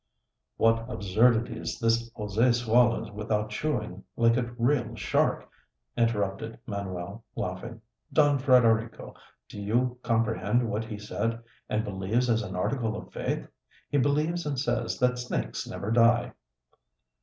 "What 0.57 0.89
absurdities 0.89 1.77
this 1.79 2.09
José 2.13 2.55
swallows 2.55 3.11
without 3.11 3.51
chewing, 3.51 4.03
like 4.15 4.35
a 4.35 4.51
real 4.57 4.95
shark!" 4.95 5.47
interrupted 5.95 6.57
Manuel, 6.65 7.23
laughing. 7.35 7.81
"Don 8.11 8.39
Frederico, 8.39 9.13
do 9.47 9.61
you 9.61 9.99
comprehend 10.01 10.67
what 10.71 10.85
he 10.85 10.97
said 10.97 11.43
and 11.69 11.83
believes 11.83 12.31
as 12.31 12.41
an 12.41 12.55
article 12.55 12.95
of 12.97 13.13
faith? 13.13 13.47
He 13.91 13.99
believes 13.99 14.43
and 14.43 14.59
says 14.59 14.97
that 14.97 15.19
snakes 15.19 15.67
never 15.67 15.91
die." 15.91 16.31